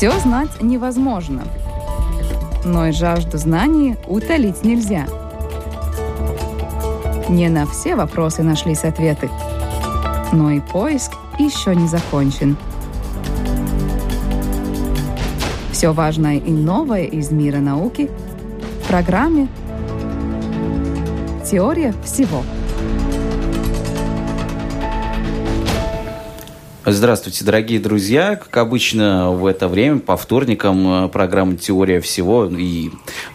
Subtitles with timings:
[0.00, 1.42] Все знать невозможно,
[2.64, 5.04] но и жажду знаний утолить нельзя.
[7.28, 9.28] Не на все вопросы нашлись ответы,
[10.32, 12.56] но и поиск еще не закончен.
[15.70, 18.10] Все важное и новое из мира науки
[18.82, 19.48] в программе
[21.44, 22.42] «Теория всего».
[26.86, 28.36] Здравствуйте, дорогие друзья.
[28.36, 32.88] Как обычно, в это время по вторникам э, программа «Теория всего» и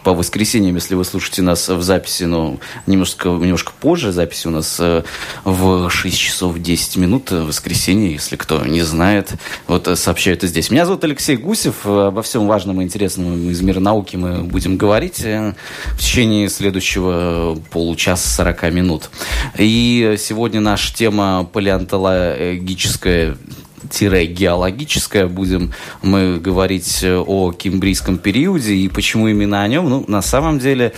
[0.06, 4.76] по воскресеньям, если вы слушаете нас в записи, но немножко, немножко позже, записи у нас
[4.78, 5.02] э,
[5.42, 9.32] в 6 часов 10 минут, в воскресенье, если кто не знает,
[9.66, 10.70] вот э, сообщаю это здесь.
[10.70, 11.84] Меня зовут Алексей Гусев.
[11.84, 18.28] Обо всем важном и интересном из мира науки мы будем говорить в течение следующего получаса
[18.28, 19.10] 40 минут.
[19.58, 23.36] И сегодня наша тема палеонтологическая
[23.82, 25.26] геологическое.
[25.26, 25.72] Будем
[26.02, 29.88] мы говорить э, о кембрийском периоде и почему именно о нем.
[29.88, 30.92] Ну, на самом деле,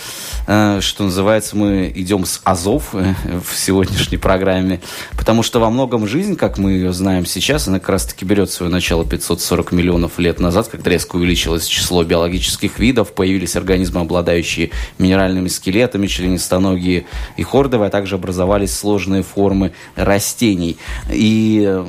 [0.47, 4.81] э, что называется, мы идем с азов э, в сегодняшней программе,
[5.17, 8.71] потому что во многом жизнь, как мы ее знаем сейчас, она как раз-таки берет свое
[8.71, 15.49] начало 540 миллионов лет назад, когда резко увеличилось число биологических видов, появились организмы, обладающие минеральными
[15.49, 20.79] скелетами, членистоногие и хордовые, а также образовались сложные формы растений.
[21.11, 21.85] И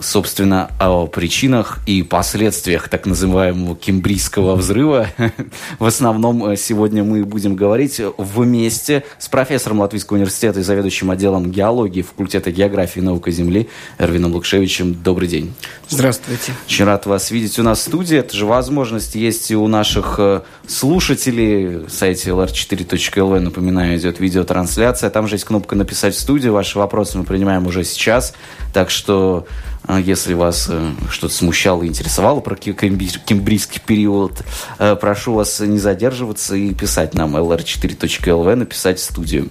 [0.00, 5.08] собственно, о причинах и последствиях так называемого кембрийского взрыва.
[5.78, 11.50] В основном э, сегодня мы будем говорить вместе с профессором Латвийского университета и заведующим отделом
[11.50, 14.94] геологии факультета географии и наука Земли Эрвином Лукшевичем.
[14.94, 15.52] Добрый день.
[15.88, 16.52] Здравствуйте.
[16.66, 18.16] Очень рад вас видеть у нас в студии.
[18.16, 21.84] Это же возможность есть и у наших э, слушателей.
[21.84, 25.10] В сайте lr4.lv, напоминаю, идет видеотрансляция.
[25.10, 26.54] Там же есть кнопка «Написать в студию».
[26.54, 28.32] Ваши вопросы мы принимаем уже сейчас.
[28.72, 29.46] Так что
[29.88, 34.42] если вас э, что-то смущало интересовало про кембрийский период,
[34.78, 39.50] э, прошу вас не задерживаться и писать нам lr4.lv, написать в студию.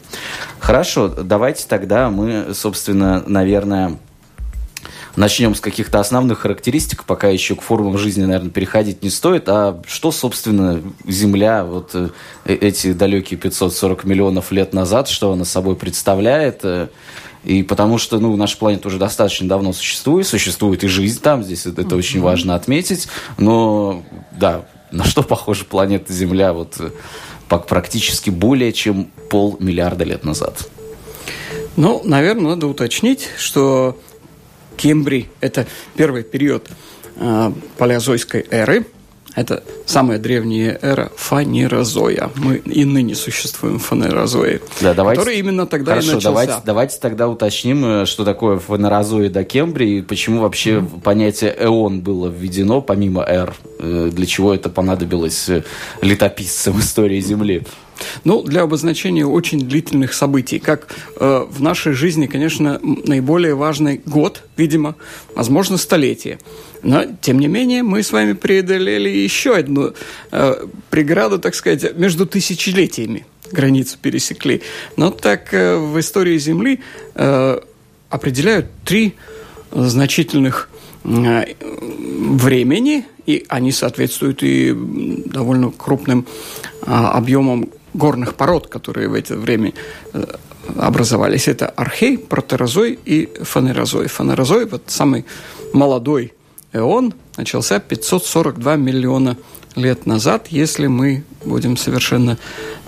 [0.60, 3.98] Хорошо, давайте тогда мы, собственно, наверное,
[5.16, 9.50] начнем с каких-то основных характеристик, пока еще к формам жизни, наверное, переходить не стоит.
[9.50, 12.10] А что, собственно, Земля, вот э,
[12.46, 16.64] эти далекие 540 миллионов лет назад, что она собой представляет?
[17.44, 21.66] И потому что, ну, наша планета уже достаточно давно существует, существует и жизнь там, здесь
[21.66, 23.08] это, это очень важно отметить.
[23.38, 26.90] Но, да, на что похожа планета Земля вот э,
[27.48, 30.70] практически более чем полмиллиарда лет назад?
[31.78, 33.98] Ну, наверное, надо уточнить, что
[34.76, 36.70] Кембрий– это первый период
[37.16, 38.86] э, палеозойской эры–
[39.40, 42.30] это самая древняя эра фанерозоя.
[42.36, 46.30] Мы и ныне существуем в фанерозое, да, давайте, который именно тогда хорошо, и начался.
[46.30, 51.02] Давайте, давайте тогда уточним, э, что такое фанерозоя до Кембрии, и почему вообще mm-hmm.
[51.02, 55.64] понятие эон было введено, помимо эр, э, для чего это понадобилось э,
[56.02, 57.64] летописцам истории Земли.
[58.24, 60.60] Ну, для обозначения очень длительных событий.
[60.60, 60.88] Как
[61.20, 64.96] э, в нашей жизни, конечно, наиболее важный год, видимо,
[65.36, 66.40] возможно, столетие.
[66.84, 69.94] Но, тем не менее, мы с вами преодолели еще одну
[70.32, 73.26] э, преграду, так сказать, между тысячелетиями.
[73.52, 74.62] Границу пересекли.
[74.96, 76.80] Но так э, в истории Земли
[77.16, 77.60] э,
[78.10, 79.16] определяют три
[79.72, 80.70] значительных
[81.04, 86.26] э, времени, и они соответствуют и довольно крупным
[86.82, 89.74] а, объемам горных пород, которые в это время
[90.14, 90.24] э,
[90.78, 91.48] образовались.
[91.48, 94.08] Это архей, протерозой и фанерозой.
[94.08, 95.26] Фанерозой, вот самый
[95.74, 96.34] молодой
[96.74, 99.38] эон, начался 542 миллиона
[99.76, 102.38] лет назад, если мы будем совершенно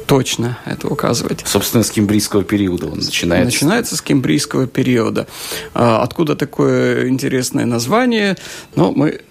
[0.07, 1.41] точно это указывать.
[1.45, 3.45] Собственно, с кембрийского периода он начинается.
[3.45, 5.28] Начинается с кембрийского периода.
[5.73, 8.35] А откуда такое интересное название?
[8.75, 9.22] Ну, мы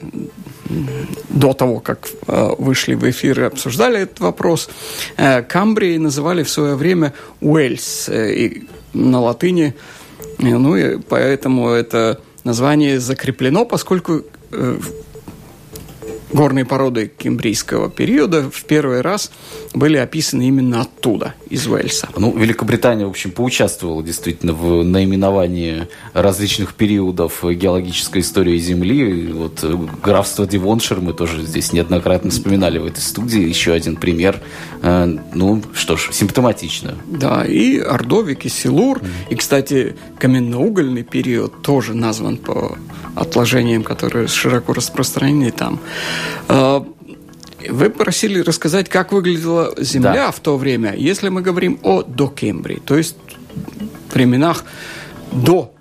[1.28, 4.68] до того, как э, вышли в эфир и обсуждали этот вопрос,
[5.16, 9.74] э, Камбрией называли в свое время Уэльс э, и на латыни.
[10.38, 14.22] Ну и поэтому это название закреплено, поскольку
[16.32, 19.30] горные породы кембрийского периода в первый раз
[19.74, 22.08] были описаны именно оттуда, из Уэльса.
[22.16, 29.32] Ну, Великобритания, в общем, поучаствовала действительно в наименовании различных периодов геологической истории Земли.
[29.32, 33.40] Вот э, графство Дивоншир мы тоже здесь неоднократно вспоминали в этой студии.
[33.40, 34.40] Еще один пример.
[34.82, 36.96] Э, ну, что ж, симптоматично.
[37.06, 38.98] Да, и Ордовик, и Силур.
[38.98, 39.08] Mm.
[39.30, 42.76] И, кстати, каменноугольный период тоже назван по
[43.20, 45.78] отложениям, которые широко распространены там.
[46.48, 46.80] Э,
[47.68, 50.30] вы просили рассказать, как выглядела Земля да.
[50.30, 53.16] в то время, если мы говорим о докембрии, то есть
[54.12, 54.64] временах
[55.32, 55.72] до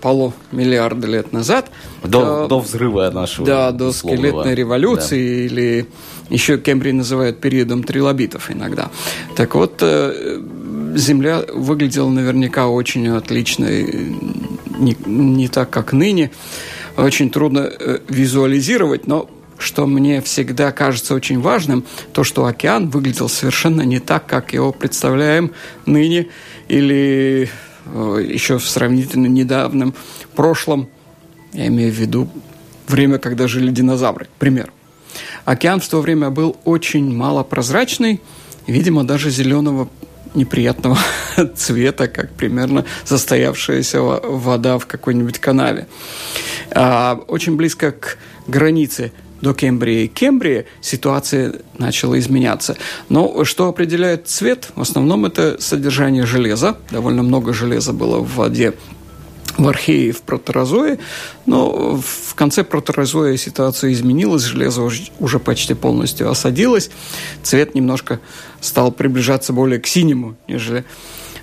[0.00, 1.70] полумиллиарда лет назад.
[2.02, 3.46] До, э, до взрыва нашего.
[3.46, 5.54] Да, до скелетной революции, да.
[5.54, 5.86] или
[6.30, 8.90] еще Кембрий называют периодом трилобитов иногда.
[9.36, 10.40] Так вот, э,
[10.94, 16.30] Земля выглядела наверняка очень отлично, не, не так, как ныне.
[16.98, 23.28] Очень трудно э, визуализировать, но что мне всегда кажется очень важным, то, что океан выглядел
[23.28, 25.52] совершенно не так, как его представляем
[25.86, 26.26] ныне
[26.66, 27.48] или
[27.86, 29.94] э, еще в сравнительно недавнем
[30.34, 30.88] прошлом.
[31.52, 32.28] Я имею в виду
[32.88, 34.72] время, когда жили динозавры, к примеру.
[35.44, 38.20] Океан в то время был очень малопрозрачный,
[38.66, 39.88] видимо, даже зеленого
[40.34, 40.98] неприятного
[41.56, 45.86] цвета, как примерно застоявшаяся вода в какой-нибудь канаве.
[46.72, 52.76] А, очень близко к границе до Кембрии и Кембрии ситуация начала изменяться.
[53.08, 54.70] Но что определяет цвет?
[54.74, 56.76] В основном это содержание железа.
[56.90, 58.74] Довольно много железа было в воде
[59.56, 60.98] в архее в протерозое,
[61.44, 64.88] но в конце протерозоя ситуация изменилась, железо
[65.18, 66.90] уже почти полностью осадилось,
[67.42, 68.20] цвет немножко
[68.60, 70.84] стал приближаться более к синему, нежели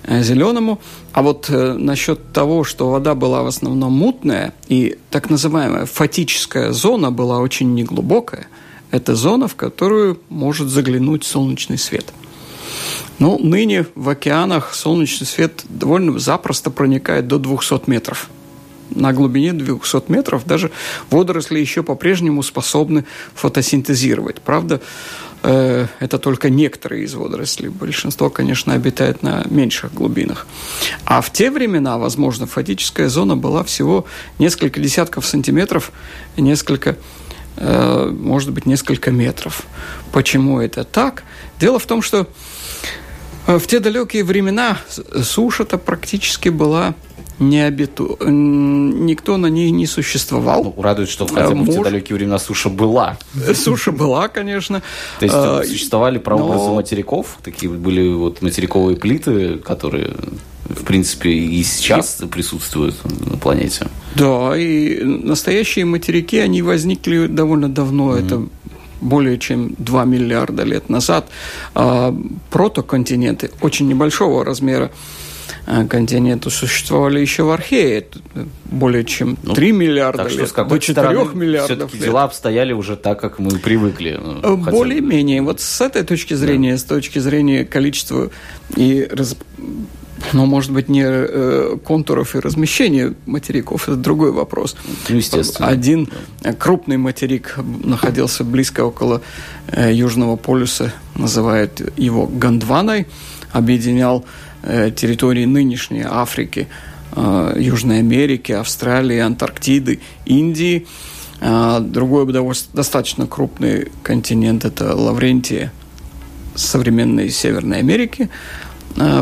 [0.06, 0.80] зеленому.
[1.12, 6.72] А вот э, насчет того, что вода была в основном мутная, и так называемая фатическая
[6.72, 8.48] зона была очень неглубокая,
[8.90, 12.12] это зона, в которую может заглянуть солнечный свет.
[13.18, 18.28] Ну, ныне в океанах солнечный свет довольно запросто проникает до 200 метров.
[18.90, 20.70] На глубине 200 метров даже
[21.10, 23.04] водоросли еще по-прежнему способны
[23.34, 24.40] фотосинтезировать.
[24.40, 27.68] Правда, Э, это только некоторые из водорослей.
[27.68, 30.46] Большинство, конечно, обитает на меньших глубинах.
[31.04, 34.06] А в те времена, возможно, фатическая зона была всего
[34.38, 35.92] несколько десятков сантиметров
[36.36, 36.96] несколько
[37.56, 39.62] э, может быть, несколько метров.
[40.12, 41.22] Почему это так?
[41.58, 42.26] Дело в том, что э,
[43.46, 44.78] в те далекие времена
[45.22, 46.94] суша-то практически была
[47.38, 48.18] не обиту...
[48.20, 50.64] Никто на ней не существовал.
[50.64, 51.68] Ну, радует, что хотя бы Муж...
[51.68, 53.18] в те далекие времена суша была.
[53.54, 54.82] Суша была, конечно.
[55.18, 60.14] То есть а, существовали прообразы материков, такие были вот материковые плиты, которые
[60.68, 62.26] в принципе, и сейчас и...
[62.26, 63.86] присутствуют на планете.
[64.16, 68.16] Да, и настоящие материки, они возникли довольно давно.
[68.16, 68.26] Mm-hmm.
[68.26, 68.48] Это
[69.00, 71.26] более чем 2 миллиарда лет назад.
[71.74, 72.14] А
[72.50, 74.90] протоконтиненты очень небольшого размера
[75.66, 78.06] Э, континенту существовали еще в Архее
[78.66, 82.02] более чем 3 ну, миллиарда так лет, что с до 4 миллиардов лет.
[82.02, 84.18] дела обстояли уже так, как мы привыкли.
[84.22, 85.42] Ну, э, более-менее.
[85.42, 86.78] Вот с этой точки зрения, да.
[86.78, 88.30] с точки зрения количества
[88.76, 89.36] и раз...
[90.32, 94.76] Но, может быть, не э, контуров и размещения материков, это другой вопрос.
[95.08, 95.68] Ну, естественно.
[95.68, 96.08] Один
[96.58, 99.20] крупный материк находился близко около
[99.68, 103.06] э, Южного полюса, называют его Гондваной,
[103.52, 104.24] объединял
[104.68, 106.66] Э, территории нынешней Африки,
[107.14, 110.88] э, Южной Америки, Австралии, Антарктиды, Индии.
[111.40, 112.26] А другой
[112.72, 115.70] достаточно крупный континент– это Лаврентия,
[116.56, 118.28] современной Северной Америки, э,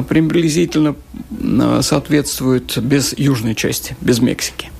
[0.09, 0.95] приблизительно
[1.83, 4.71] соответствует без южной части, без Мексики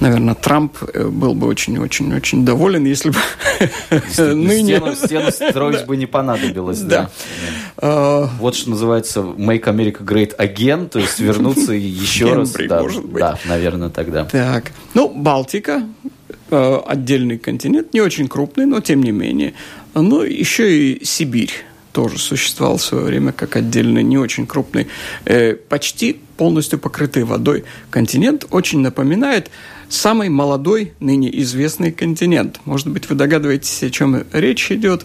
[0.00, 3.18] наверное, Трамп э, был бы очень-очень-очень доволен, если бы
[4.18, 4.80] ныне...
[4.94, 7.10] Стену строить бы не понадобилось, да.
[7.80, 12.52] Вот что называется Make America Great Again, то есть вернуться еще раз.
[12.52, 14.24] Да, наверное, тогда.
[14.24, 15.82] Так, ну, Балтика,
[16.50, 19.54] э, отдельный континент, не очень крупный, но тем не менее.
[19.94, 21.52] Ну, еще и Сибирь
[21.92, 24.88] тоже существовал в свое время как отдельный, не очень крупный,
[25.24, 29.50] э, почти полностью покрытый водой континент, очень напоминает
[29.88, 32.60] самый молодой ныне известный континент.
[32.64, 35.04] Может быть, вы догадываетесь, о чем речь идет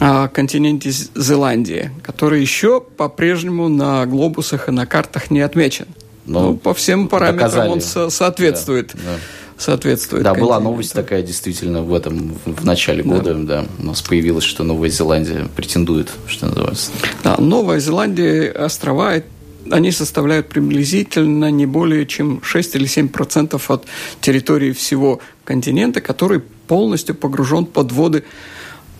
[0.00, 5.86] о континенте Зеландии, который еще по-прежнему на глобусах и на картах не отмечен.
[6.24, 7.68] Но ну, по всем параметрам доказали.
[7.70, 8.92] он со соответствует.
[8.94, 9.18] Да, да
[9.58, 10.22] соответствует.
[10.22, 13.62] Да, была новость такая действительно в этом, в начале года, да.
[13.62, 16.90] да, у нас появилось, что Новая Зеландия претендует, что называется.
[17.24, 19.22] Да, Новая Зеландия, острова,
[19.70, 23.84] они составляют приблизительно не более чем 6 или 7 процентов от
[24.20, 28.24] территории всего континента, который полностью погружен под воды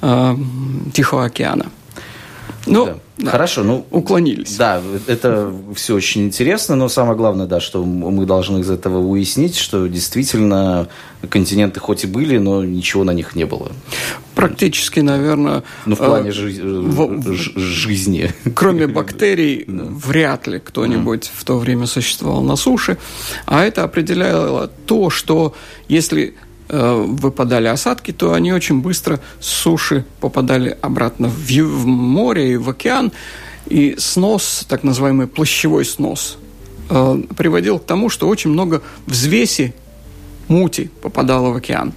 [0.01, 0.37] э,
[0.93, 1.67] Тихого океана.
[2.67, 2.99] Ну, да.
[3.19, 3.33] Да.
[3.33, 3.85] Хорошо, ну...
[3.91, 4.57] Уклонились.
[4.57, 9.57] Да, это все очень интересно, но самое главное, да, что мы должны из этого уяснить,
[9.57, 10.89] что действительно
[11.29, 13.73] континенты хоть и были, но ничего на них не было.
[14.37, 15.65] Практически, наверное...
[15.85, 18.33] Ну, в плане э, жи- в, жизни.
[18.55, 19.85] Кроме бактерий, да.
[19.89, 21.31] вряд ли кто-нибудь mm.
[21.35, 22.99] в то время существовал на суше.
[23.47, 25.55] А это определяло то, что
[25.89, 32.53] если Э, выпадали осадки, то они очень быстро с суши попадали обратно в, в море
[32.53, 33.13] и в океан.
[33.67, 36.39] И снос, так называемый плащевой снос
[36.91, 39.75] э, приводил к тому, что очень много взвеси
[40.49, 41.93] мути попадало в океан.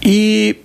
[0.00, 0.62] И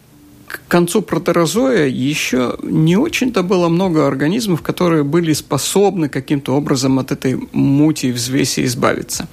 [0.68, 7.12] к концу протерозоя еще не очень-то было много организмов, которые были способны каким-то образом от
[7.12, 9.28] этой мути и взвеси избавиться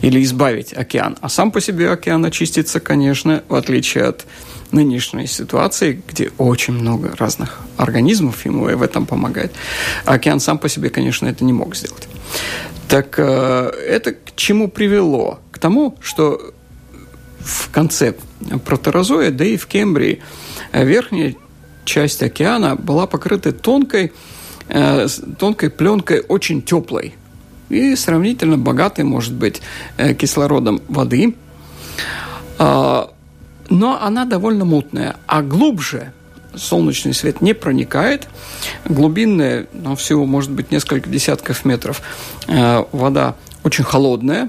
[0.00, 1.16] или избавить океан.
[1.20, 4.26] А сам по себе океан очистится, конечно, в отличие от
[4.72, 9.52] нынешней ситуации, где очень много разных организмов ему в этом помогает.
[10.04, 12.08] А океан сам по себе, конечно, это не мог сделать.
[12.88, 15.38] Так э, это к чему привело?
[15.50, 16.52] К тому, что
[17.44, 18.14] в конце
[18.64, 20.22] протерозоя, да и в Кембрии,
[20.72, 21.34] верхняя
[21.84, 24.12] часть океана была покрыта тонкой,
[24.68, 25.06] э,
[25.38, 27.14] тонкой пленкой, очень теплой
[27.72, 29.62] и сравнительно богатой, может быть,
[29.96, 31.34] э, кислородом воды.
[32.58, 33.10] А,
[33.70, 35.16] но она довольно мутная.
[35.26, 36.12] А глубже
[36.54, 38.28] солнечный свет не проникает.
[38.84, 42.02] Глубинная, ну, всего, может быть, несколько десятков метров,
[42.46, 44.48] э, вода очень холодная, э,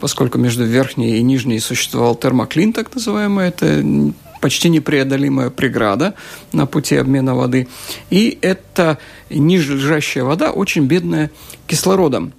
[0.00, 3.84] поскольку между верхней и нижней существовал термоклин, так называемый, это
[4.40, 6.14] почти непреодолимая преграда
[6.52, 7.68] на пути обмена воды.
[8.10, 8.98] И эта
[9.30, 11.30] ниже лежащая вода очень бедная
[11.66, 12.32] кислородом.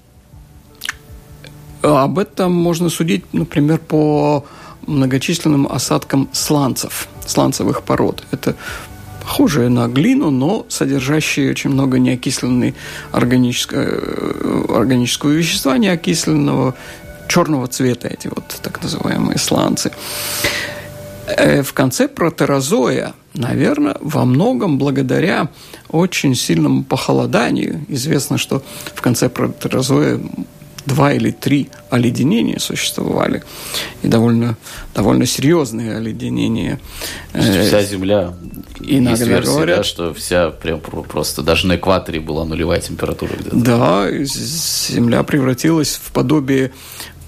[1.81, 4.45] Об этом можно судить, например, по
[4.85, 8.23] многочисленным осадкам сланцев, сланцевых пород.
[8.31, 8.55] Это
[9.21, 12.73] похожие на глину, но содержащие очень много неокисленной
[13.11, 16.75] органического, органического вещества, неокисленного
[17.27, 19.91] черного цвета, эти вот так называемые сланцы.
[21.27, 25.49] Э, в конце протерозоя, наверное, во многом благодаря
[25.89, 28.63] очень сильному похолоданию, известно, что
[28.95, 30.19] в конце протерозоя
[30.87, 33.43] два или три оледенения существовали,
[34.03, 34.57] и довольно,
[34.95, 36.79] довольно серьезные оледенения.
[37.33, 38.33] Вся Земля,
[38.79, 43.33] иногда есть версия, говорят, да, что вся прям просто даже на экваторе была нулевая температура
[43.37, 43.55] где-то.
[43.55, 46.71] Да, Земля превратилась в подобие э,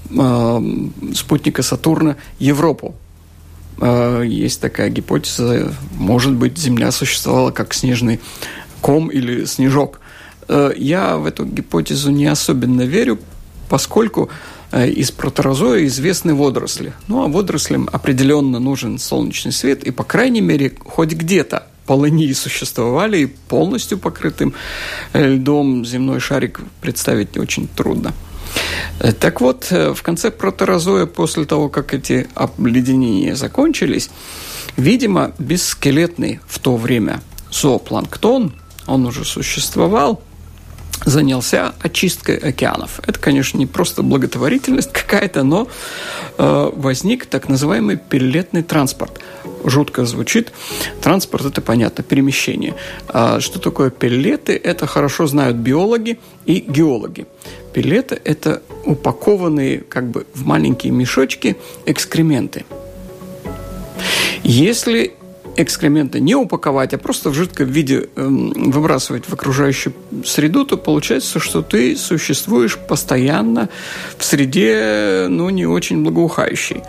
[0.09, 2.95] спутника Сатурна Европу.
[3.81, 8.19] Э, есть такая гипотеза, может быть, Земля существовала как снежный
[8.81, 9.99] ком или снежок.
[10.47, 13.19] Э, я в эту гипотезу не особенно верю,
[13.69, 14.29] поскольку
[14.71, 16.93] э, из протерозоя известны водоросли.
[17.07, 23.19] Ну, а водорослям определенно нужен солнечный свет, и, по крайней мере, хоть где-то полыньи существовали,
[23.19, 24.53] и полностью покрытым
[25.13, 28.13] э, льдом земной шарик представить очень трудно.
[28.99, 34.09] Э, так вот, в конце протерозоя, после того, как эти обледенения закончились,
[34.77, 38.53] видимо, бесскелетный в то время зоопланктон,
[38.87, 40.21] он уже существовал,
[41.05, 42.99] занялся очисткой океанов.
[43.05, 45.67] Это, конечно, не просто благотворительность какая-то, но
[46.37, 49.19] э, возник так называемый пеллетный транспорт.
[49.63, 50.51] Жутко звучит.
[51.01, 52.75] Транспорт– это, понятно, перемещение.
[53.07, 54.53] А что такое пеллеты?
[54.55, 57.27] Это хорошо знают биологи и геологи.
[57.73, 62.65] Пеллеты– это упакованные как бы в маленькие мешочки экскременты.
[64.43, 65.13] Если
[65.55, 69.93] экскременты не упаковать, а просто в жидком виде э, выбрасывать в окружающую
[70.25, 73.69] среду, то получается, что ты существуешь постоянно
[74.17, 76.81] в среде, ну, не очень благоухающей.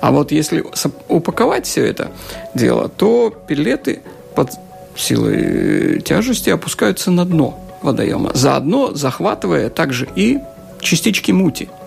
[0.00, 0.64] А вот если
[1.08, 2.12] упаковать все это
[2.54, 4.00] дело, то пилеты
[4.34, 4.50] под
[4.96, 10.38] силой тяжести опускаются на дно водоема, заодно захватывая также и
[10.80, 11.68] частички мути–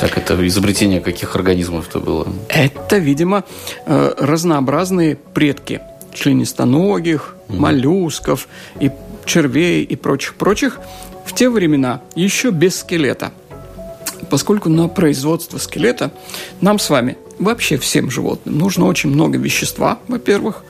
[0.00, 2.26] так это изобретение каких организмов-то было?
[2.48, 3.44] Это, видимо,
[3.86, 5.80] э, разнообразные предки
[6.12, 7.56] членистоногих, угу.
[7.56, 8.48] моллюсков
[8.80, 8.90] и
[9.24, 10.78] червей и прочих-прочих
[11.24, 13.32] в те времена еще без скелета.
[14.30, 16.10] Поскольку на производство скелета
[16.60, 20.64] нам с вами, вообще всем животным, нужно очень много вещества, во-первых.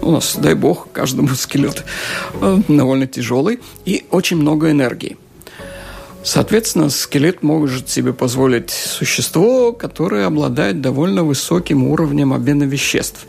[0.00, 1.84] У нас, дай бог, каждому скелет
[2.40, 3.60] э, довольно тяжелый.
[3.84, 5.16] И очень много энергии–
[6.22, 13.26] Соответственно, скелет может себе позволить существо, которое обладает довольно высоким уровнем обмена веществ.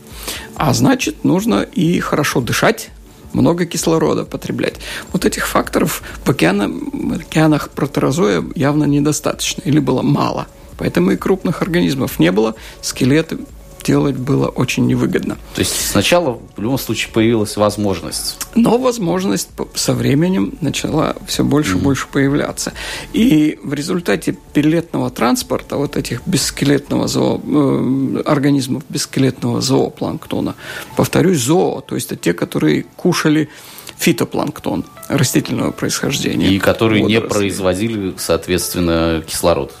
[0.56, 2.90] А значит, нужно и хорошо дышать,
[3.32, 4.74] много кислорода потреблять.
[5.12, 10.48] Вот этих факторов в, океана, в океанах протерозоя явно недостаточно или было мало.
[10.80, 13.38] Поэтому и крупных организмов не было, скелеты
[13.82, 15.36] делать было очень невыгодно.
[15.54, 18.38] То есть сначала в любом случае появилась возможность.
[18.54, 21.82] Но возможность со временем начала все больше и mm-hmm.
[21.82, 22.72] больше появляться.
[23.12, 30.54] И в результате пилетного транспорта вот этих бесскелетного зоо, э, организмов бесскелетного зоопланктона,
[30.96, 33.48] повторюсь, зоо, то есть это те, которые кушали
[33.98, 36.48] фитопланктон растительного происхождения.
[36.48, 37.26] И которые водоросли.
[37.26, 39.74] не производили, соответственно, кислород.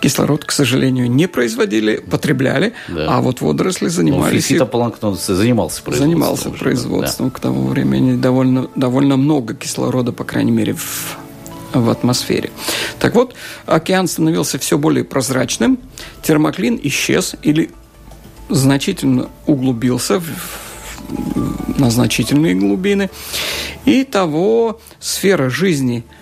[0.00, 3.16] Кислород, к сожалению, не производили, потребляли, да.
[3.16, 4.50] а вот водоросли занимались...
[4.50, 6.10] Ну, фитопланктон занимался производством.
[6.10, 7.28] Занимался уже, производством.
[7.28, 7.34] Да.
[7.34, 11.18] К тому времени довольно, довольно много кислорода, по крайней мере, в
[11.72, 12.50] в атмосфере.
[12.98, 15.78] Так вот, океан становился все более прозрачным,
[16.22, 17.70] термоклин исчез или
[18.50, 20.26] значительно углубился в,
[21.78, 23.08] на значительные глубины,
[23.86, 26.04] и того сфера жизни–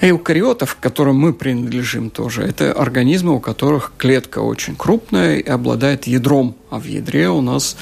[0.00, 6.06] эукариотов, к которым мы принадлежим тоже, это организмы, у которых клетка очень крупная и обладает
[6.06, 7.76] ядром, а в ядре у нас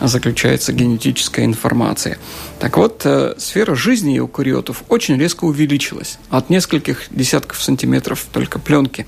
[0.00, 2.18] заключается генетическая информация.
[2.58, 6.18] Так вот, э, сфера жизни эукариотов очень резко увеличилась.
[6.30, 9.06] От нескольких десятков сантиметров только пленки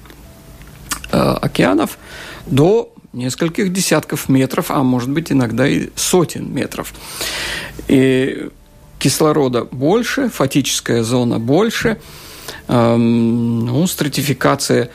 [1.12, 1.98] э, океанов
[2.46, 6.94] до нескольких десятков метров, а может быть иногда и сотен метров.
[7.88, 8.48] И
[8.98, 12.00] кислорода больше, фатическая зона больше–
[12.70, 14.90] ну, стратификация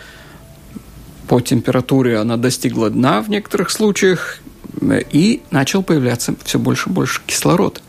[1.28, 4.40] по температуре, она достигла дна в некоторых случаях,
[5.12, 7.82] и начал появляться все больше и больше кислород.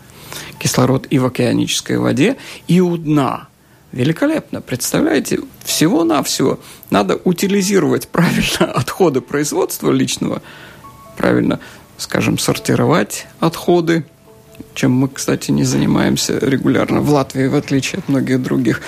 [0.58, 3.48] Кислород и в океанической воде, и у дна.
[3.92, 4.60] Великолепно.
[4.60, 6.58] Представляете, всего-навсего
[6.90, 10.42] надо утилизировать правильно отходы производства личного,
[11.16, 11.60] правильно,
[11.96, 14.04] скажем, сортировать отходы,
[14.74, 18.82] чем мы, кстати, не занимаемся регулярно в Латвии, в отличие от многих других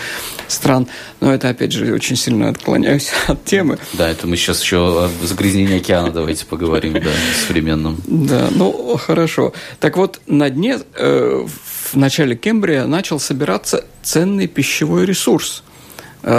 [0.46, 0.86] стран.
[1.20, 3.78] Но это, опять же, очень сильно отклоняюсь от темы.
[3.94, 7.10] Да, это мы сейчас еще о загрязнении океана давайте поговорим, да,
[7.46, 7.98] современном.
[8.06, 9.52] Да, ну, хорошо.
[9.80, 11.46] Так вот, на дне э,
[11.92, 15.68] в начале Кембрия начал собираться ценный пищевой ресурс э,–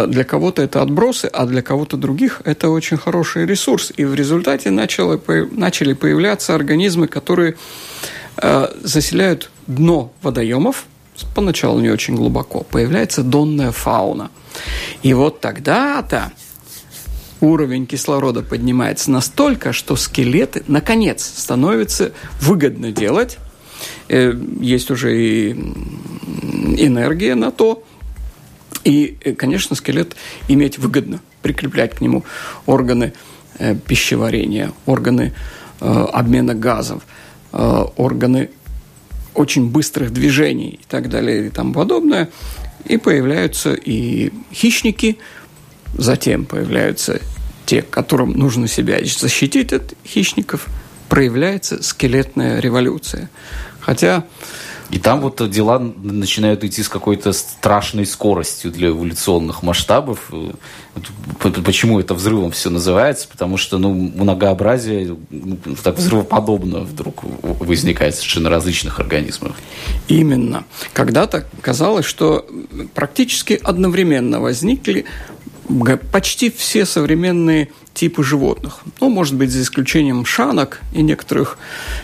[0.08, 3.92] для кого-то это отбросы, а для кого-то других это очень хороший ресурс.
[3.98, 5.20] И в результате начало,
[5.52, 7.56] начали появляться организмы, которые
[8.42, 10.86] заселяют дно водоемов,
[11.36, 14.32] поначалу не очень глубоко, появляется донная фауна.
[15.04, 16.32] И вот тогда-то
[17.42, 23.38] уровень кислорода поднимается настолько, что скелеты, наконец, становится выгодно делать.
[24.10, 27.84] Э, есть уже и энергия на то.
[28.84, 30.16] И, э, конечно, скелет
[30.48, 32.24] иметь выгодно, прикреплять к нему
[32.66, 33.14] органы
[33.88, 35.34] пищеварения, органы
[35.82, 37.19] обмена газов– Э,
[37.52, 38.50] органы
[39.34, 42.30] очень быстрых движений и так далее и тому подобное.
[42.86, 45.18] И появляются и хищники,
[45.98, 47.22] затем появляются
[47.66, 50.68] те, которым нужно себя защитить от хищников,
[51.08, 53.30] проявляется скелетная революция.
[53.80, 54.26] Хотя
[54.92, 60.32] и там вот дела начинают идти с какой-то страшной скоростью для эволюционных масштабов.
[61.64, 63.28] Почему это взрывом все называется?
[63.28, 69.56] Потому что ну, многообразие ну, так взрывоподобно вдруг возникает совершенно различных организмов.
[70.08, 70.66] Именно.
[70.94, 72.48] Когда-то казалось, что
[72.96, 75.06] практически одновременно возникли
[76.12, 78.80] почти все современные типы животных.
[79.02, 81.58] Ну, может быть, за исключением шанок и некоторых,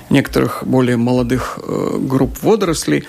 [0.09, 3.05] некоторых более молодых э, групп водорослей.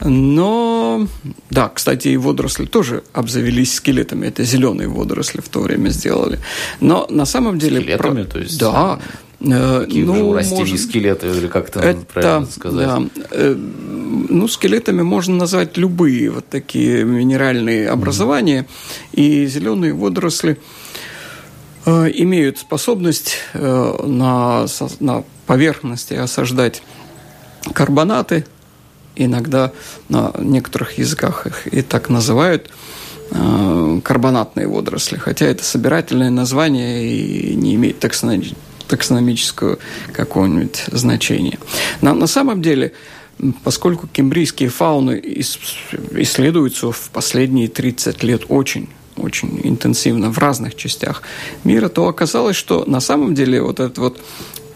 [0.00, 1.06] Но,
[1.50, 4.26] да, кстати, и водоросли тоже обзавелись скелетами.
[4.26, 6.38] Это зеленые водоросли в то время сделали.
[6.80, 7.80] Но на самом деле...
[7.80, 8.30] Скелетами, про...
[8.32, 8.58] то есть?
[8.58, 9.00] Да.
[9.40, 10.80] Э, Какие ну, растения может...
[10.80, 12.86] скелеты, или как это, это правильно сказать?
[12.86, 13.02] Да.
[13.30, 18.66] Э, ну, скелетами можно назвать любые вот такие минеральные образования.
[19.12, 19.20] Mm-hmm.
[19.20, 20.58] И зеленые водоросли
[21.88, 24.66] Э, имеют способность на,
[25.00, 26.82] на поверхности осаждать
[27.72, 28.44] карбонаты,
[29.16, 29.72] иногда
[30.10, 32.70] на некоторых языках их и так называют
[33.30, 38.67] карбонатные водоросли, хотя это собирательное название и не имеет таксономического
[40.12, 41.58] какого-нибудь значения.
[42.00, 42.92] Но на самом деле,
[43.64, 51.22] поскольку кембрийские фауны исследуются в последние 30 лет очень очень интенсивно в разных частях
[51.64, 54.20] мира, то оказалось, что на самом деле вот этот вот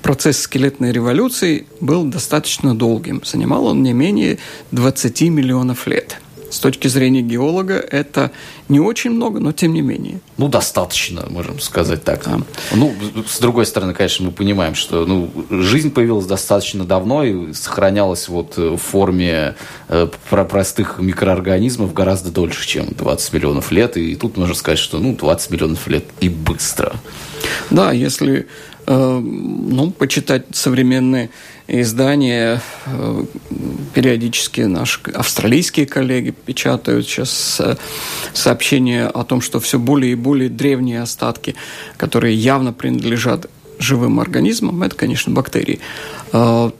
[0.02, 3.22] процесс скелетной революции был достаточно долгим.
[3.24, 4.38] Занимал он не менее
[4.72, 6.18] 20 миллионов лет–
[6.52, 8.30] с точки зрения геолога это
[8.68, 10.20] не очень много, но тем не менее.
[10.36, 12.24] Ну, достаточно, можем сказать так.
[12.24, 12.40] Да.
[12.74, 12.94] Ну,
[13.26, 18.58] с другой стороны, конечно, мы понимаем, что ну, жизнь появилась достаточно давно и сохранялась вот
[18.58, 19.54] в форме
[19.88, 23.96] э, простых микроорганизмов гораздо дольше, чем 20 миллионов лет.
[23.96, 26.92] И тут можно сказать, что ну, 20 миллионов лет и быстро.
[27.70, 28.46] Да, если
[28.86, 31.30] э, ну, почитать современные
[31.72, 32.60] издания.
[32.86, 33.24] Э,
[33.94, 37.76] периодически наши австралийские коллеги печатают сейчас э,
[38.34, 41.54] сообщения о том, что все более и более древние остатки,
[41.96, 43.46] которые явно принадлежат
[43.78, 45.80] живым организмам, это, конечно, бактерии.
[46.32, 46.70] Э,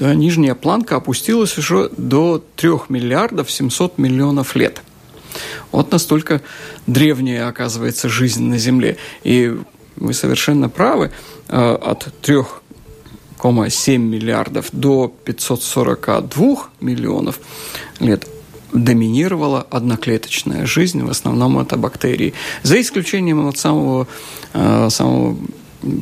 [0.00, 4.82] нижняя планка опустилась уже до 3 миллиардов 700 миллионов лет.
[5.70, 6.40] Вот настолько
[6.86, 8.96] древняя оказывается жизнь на Земле.
[9.22, 9.56] И
[9.96, 11.10] вы совершенно правы,
[11.48, 12.62] от трех
[13.38, 17.40] 1,7 миллиардов до 542 миллионов
[18.00, 18.26] лет
[18.72, 22.34] доминировала одноклеточная жизнь, в основном это бактерии.
[22.62, 24.06] За исключением от самого,
[24.52, 25.38] э, самого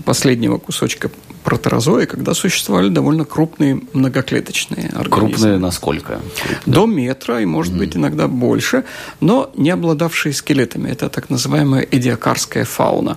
[0.05, 1.11] последнего кусочка
[1.45, 5.11] протерозоя, когда существовали довольно крупные многоклеточные организмы.
[5.11, 6.21] Крупные насколько?
[6.67, 7.79] До метра и, может mm.
[7.79, 8.85] быть, иногда больше,
[9.21, 10.91] но не обладавшие скелетами.
[10.91, 13.17] Это так называемая эдиакарская фауна,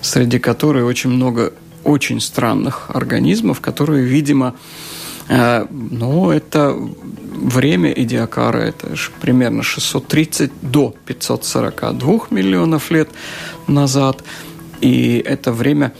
[0.00, 1.52] среди которой очень много
[1.84, 4.54] очень странных организмов, которые, видимо,
[5.28, 6.76] э, ну, это
[7.34, 13.08] время Идиакара, это примерно 630 до 542 миллионов лет
[13.66, 14.22] назад.
[14.80, 15.92] И это время,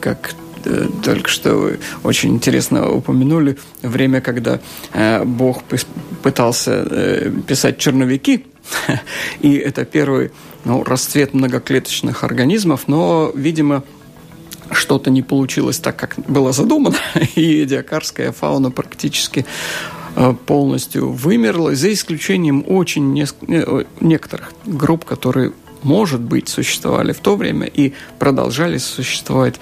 [0.00, 4.60] как э, только что вы очень интересно упомянули, время, когда
[4.92, 5.62] э, Бог
[6.22, 8.44] пытался писать черновики,
[9.40, 10.30] и это первый
[10.64, 13.84] ну, расцвет многоклеточных организмов, но, видимо,
[14.70, 16.96] что-то не получилось так, как было задумано,
[17.34, 19.46] и диакарская фауна практически
[20.16, 23.26] э, полностью вымерла, за исключением очень не,
[24.00, 25.52] некоторых групп, которые,
[25.82, 29.54] может быть, существовали в то время и продолжали существовать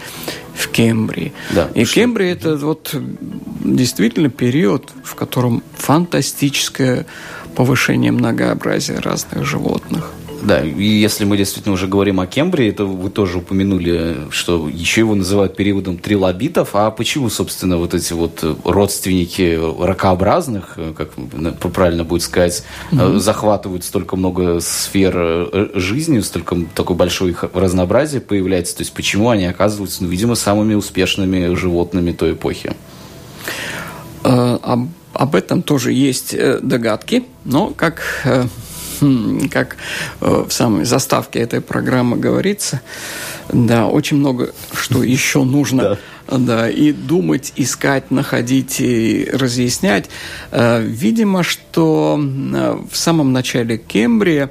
[0.54, 1.32] в Кембрии.
[1.54, 1.94] Да, и что?
[1.94, 2.94] Кембрия– это вот
[3.62, 7.06] действительно период, в котором фантастическое
[7.56, 10.12] повышение многообразия разных животных–
[10.46, 15.00] да, и если мы действительно уже говорим о Кембрии, то вы тоже упомянули, что еще
[15.00, 16.70] его называют периодом трилобитов.
[16.74, 21.10] А почему, собственно, вот эти вот родственники ракообразных, как
[21.72, 23.18] правильно будет сказать, mm-hmm.
[23.18, 28.76] захватывают столько много сфер э, жизни, столько такое большое их разнообразие появляется?
[28.76, 32.72] То есть почему они оказываются, ну, видимо, самыми успешными животными той эпохи?
[34.22, 34.58] Э,
[35.16, 38.02] об, этом тоже есть э, догадки, но как
[39.00, 39.76] Хм, как
[40.20, 42.80] э, в самой заставке этой программы говорится,
[43.52, 45.98] да, очень много что еще нужно
[46.28, 50.08] да, и думать, искать, находить и разъяснять.
[50.50, 54.50] Э, видимо, что э, в самом начале Кембрия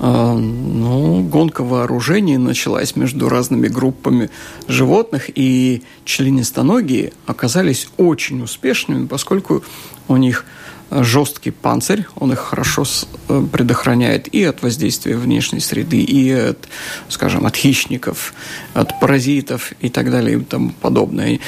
[0.00, 4.30] ну, гонка вооружений началась между разными группами
[4.66, 9.62] животных, и членистоногие оказались очень успешными, поскольку
[10.08, 10.46] у них
[10.90, 12.84] жесткий панцирь, он их хорошо
[13.28, 16.68] э, предохраняет и от воздействия внешней среды, и от,
[17.08, 18.34] скажем, от хищников,
[18.74, 21.38] от паразитов и так далее и тому подобное.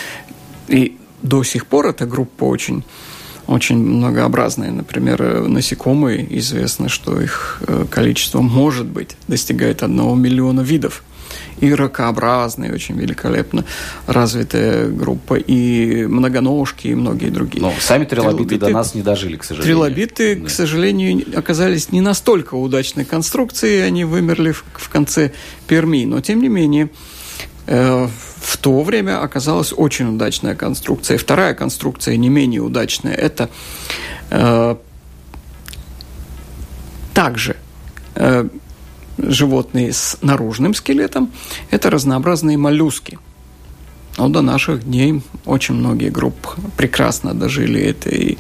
[0.68, 2.84] И до сих пор эта группа очень
[3.52, 4.70] очень многообразные.
[4.70, 11.02] Например, э, насекомые, известно, что их э, количество, может быть, достигает одного миллиона видов
[11.60, 13.64] и ракообразные, очень великолепно
[14.06, 17.62] развитая группа, и многоножки, и многие другие.
[17.62, 19.76] Но сами трилобиты, трилобиты до нас не дожили, к сожалению.
[19.76, 20.46] Трилобиты, да.
[20.46, 25.32] к сожалению, оказались не настолько удачной конструкцией, они вымерли в, в конце
[25.68, 26.90] Перми, но тем не менее
[27.74, 31.16] в то время оказалась очень удачная конструкция.
[31.16, 33.48] Вторая конструкция, не менее удачная, это
[34.30, 34.76] э,
[37.14, 37.56] также
[38.14, 38.48] э,
[39.18, 41.32] животные с наружным скелетом–
[41.70, 43.18] это разнообразные моллюски.
[44.16, 47.80] Но до наших дней очень многие группы прекрасно дожили.
[47.80, 48.36] Это и,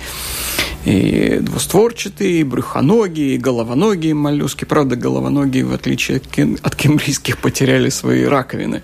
[0.84, 4.64] и двустворчатые, и брюхоногие, и головоногие моллюски.
[4.64, 8.82] Правда, головоногие, в отличие от, кем, от кембрийских, потеряли свои раковины.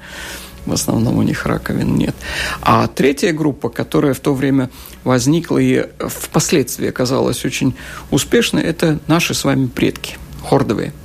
[0.66, 2.14] В основном у них раковин нет.
[2.60, 4.70] А третья группа, которая в то время
[5.04, 7.74] возникла и впоследствии оказалась очень
[8.10, 10.92] успешной, это наши с вами предки, хордовые–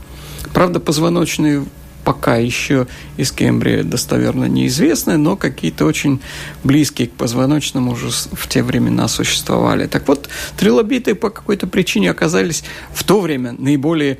[0.53, 1.65] Правда, позвоночные
[2.03, 2.87] пока еще
[3.17, 6.21] из Кембрия достоверно неизвестны, но какие-то очень
[6.63, 9.87] близкие к позвоночному уже в те времена существовали.
[9.87, 12.63] Так вот, трилобиты по какой-то причине оказались
[12.93, 14.19] в то время наиболее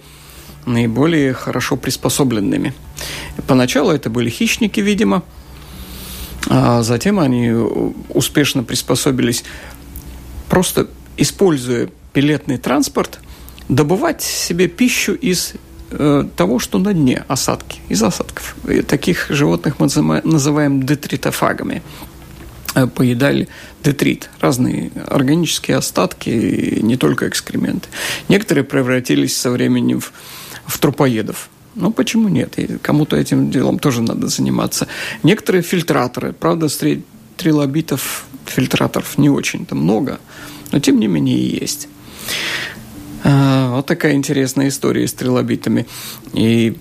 [0.66, 2.74] наиболее хорошо приспособленными.
[3.48, 5.24] Поначалу это были хищники, видимо,
[6.48, 7.52] а затем они
[8.10, 9.44] успешно приспособились,
[10.50, 13.20] просто используя пилетный транспорт,
[13.70, 15.54] добывать себе пищу из
[16.36, 18.56] того, что на дне осадки, из осадков.
[18.68, 19.88] И таких животных мы
[20.24, 21.82] называем детритофагами
[22.76, 23.48] э, поедали
[23.84, 26.30] детрит, разные органические остатки,
[26.82, 27.88] не только экскременты.
[28.30, 30.12] Некоторые превратились со временем в,
[30.66, 31.50] в трупоедов.
[31.76, 32.58] Ну, почему нет?
[32.82, 34.88] Кому-то этим делом тоже надо заниматься.
[35.24, 37.04] Некоторые фильтраторы, правда, среди
[37.38, 40.20] трилобитов фильтраторов не очень-то много,
[40.72, 41.88] но тем не менее есть.
[43.24, 45.86] А, вот такая интересная история с трилобитами.
[46.34, 46.78] И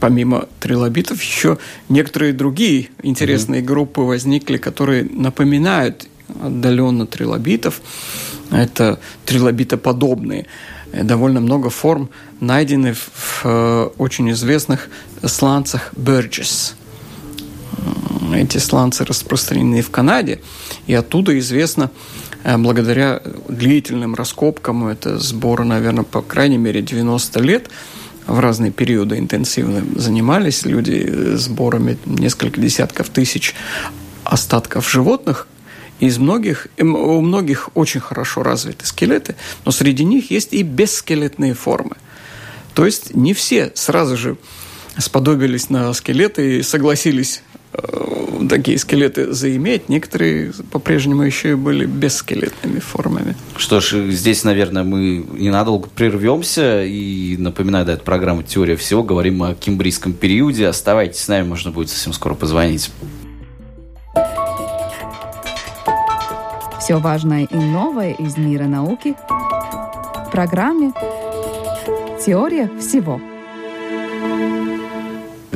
[0.00, 3.66] помимо трилобитов еще некоторые другие интересные mm-hmm.
[3.66, 6.06] группы возникли, которые напоминают
[6.42, 7.82] отдаленно трилобитов.
[8.50, 10.46] Это трилобитоподобные.
[10.92, 12.08] Довольно много форм
[12.40, 14.88] найдены в, в э, очень известных
[15.24, 16.74] сланцах Burgess.
[18.34, 20.40] Эти сланцы распространены в Канаде,
[20.86, 27.70] и оттуда известно э, благодаря длительным раскопкам, это сборы, наверное, по крайней мере 90 лет,
[28.26, 33.54] в разные периоды интенсивно занимались люди э, сборами несколько десятков тысяч
[34.24, 35.48] остатков животных,
[35.98, 41.96] из многих, у многих очень хорошо развиты скелеты, но среди них есть и бесскелетные формы.
[42.74, 44.36] То есть не все сразу же
[44.96, 47.49] сподобились на скелеты и согласились э,
[48.48, 49.88] такие скелеты заиметь.
[49.88, 53.36] Некоторые по-прежнему еще и были бесскелетными формами.
[53.56, 56.84] Что ж, здесь, наверное, мы ненадолго прервемся.
[56.84, 59.02] И напоминаю, да, это программа «Теория всего».
[59.02, 60.66] Говорим о кембрийском периоде.
[60.66, 62.90] Оставайтесь с нами, можно будет совсем скоро позвонить.
[66.80, 70.92] Все важное и новое из мира науки в программе
[72.24, 73.20] «Теория всего».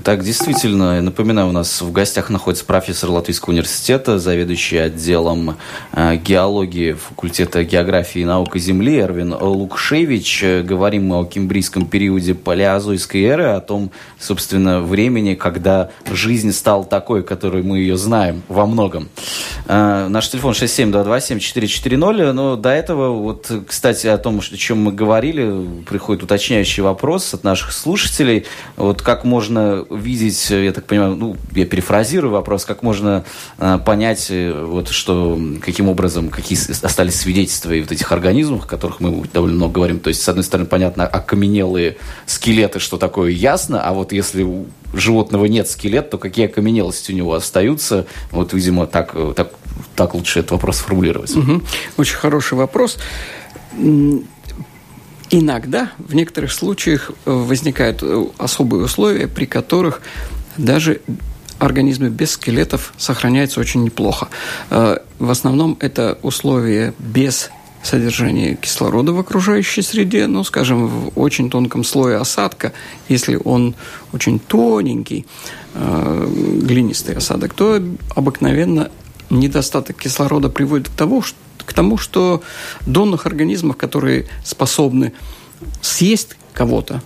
[0.04, 5.56] Так, действительно, напоминаю, у нас в гостях находится профессор Латвийского университета, заведующий отделом
[5.92, 10.44] э, геологии факультета географии и наук Земли Эрвин Лукшевич.
[10.62, 17.22] Говорим мы о кембрийском периоде палеозойской эры, о том, собственно, времени, когда жизнь стала такой,
[17.22, 19.08] которой мы ее знаем во многом.
[19.68, 25.82] Э, наш телефон 67227440, но до этого, вот, кстати, о том, о чем мы говорили,
[25.88, 28.44] приходит уточняющий вопрос от наших слушателей.
[28.76, 33.24] Вот как можно видеть, я так понимаю, ну, я перефразирую вопрос, как можно
[33.58, 39.00] э, понять, вот, что, каким образом, какие остались свидетельства и вот этих организмов, о которых
[39.00, 40.00] мы довольно много говорим.
[40.00, 44.66] То есть, с одной стороны, понятно, окаменелые скелеты, что такое, ясно, а вот если у
[44.92, 48.06] животного нет скелета, то какие окаменелости у него остаются?
[48.30, 49.52] Вот, видимо, так, э, так,
[49.96, 51.36] так лучше этот вопрос сформулировать.
[51.36, 51.62] Угу.
[51.98, 52.98] Очень хороший вопрос.
[55.36, 60.00] Иногда, в некоторых случаях, э, возникают э, особые условия, при которых
[60.56, 61.00] даже
[61.58, 64.28] организмы без скелетов сохраняются очень неплохо.
[64.70, 67.50] Э, в основном это условия без
[67.82, 72.72] содержания кислорода в окружающей среде, ну, скажем, в очень тонком слое осадка,
[73.08, 73.74] если он
[74.12, 75.26] очень тоненький,
[75.74, 77.82] глинистый осадок, то
[78.14, 78.90] обыкновенно
[79.28, 82.42] недостаток кислорода приводит к тому, что к тому, что
[82.86, 85.12] донных организмов, которые способны
[85.82, 87.02] съесть кого-то,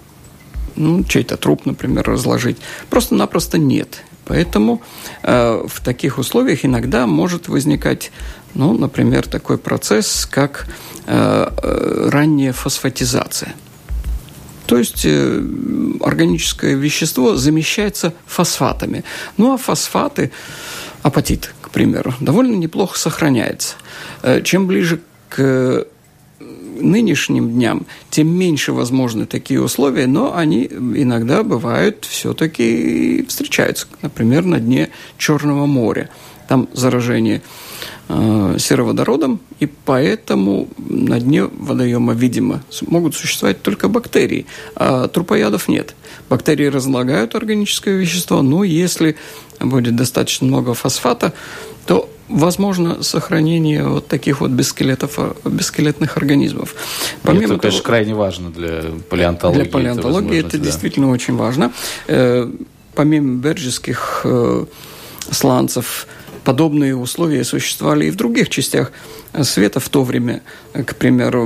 [0.76, 2.58] ну, чей-то труп, например, разложить,
[2.90, 4.04] просто-напросто нет.
[4.24, 4.82] Поэтому
[5.22, 8.12] э, в таких условиях иногда может возникать,
[8.54, 10.66] ну, например, такой процесс, как
[11.06, 13.54] э, э ранняя фосфатизация.
[14.66, 15.42] То есть э,
[16.02, 19.02] органическое вещество замещается фосфатами.
[19.38, 20.30] Ну а фосфаты,
[21.02, 23.76] апатит, примеру, довольно неплохо сохраняется.
[24.22, 25.86] Э, чем ближе к
[26.80, 33.86] нынешним дням, тем меньше возможны такие условия, но они иногда бывают все-таки встречаются.
[34.02, 36.08] Например, на дне Черного моря.
[36.46, 37.40] Там заражение э,
[38.08, 45.94] сероводородом, и поэтому на дне водоема, видимо, могут существовать только бактерии, а трупоядов нет.
[46.30, 49.16] Бактерии разлагают органическое вещество, но если
[49.60, 51.32] будет достаточно много фосфата,
[51.86, 56.74] то возможно сохранение вот таких вот бесскелетов, бесскелетных организмов.
[57.22, 59.62] Помимо это, того, конечно, крайне важно для палеонтологии.
[59.62, 60.64] Для палеонтологии это, это да.
[60.64, 61.72] действительно очень важно.
[62.06, 62.50] Э,
[62.94, 64.66] помимо берджеских э,
[65.30, 66.06] сланцев,
[66.48, 68.90] подобные условия существовали и в других частях
[69.42, 70.40] света в то время.
[70.72, 71.44] К примеру,